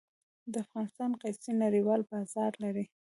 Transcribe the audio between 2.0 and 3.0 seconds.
بازار لري